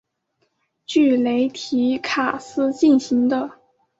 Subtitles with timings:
[0.87, 3.59] 据雷提卡斯进行的。